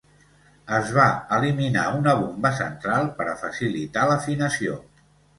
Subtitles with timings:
[0.75, 1.03] Es va
[1.35, 4.79] eliminar una bomba central per a facilitar l'afinació.